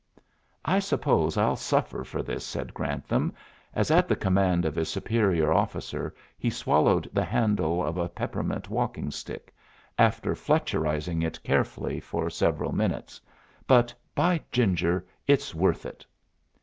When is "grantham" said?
2.73-3.33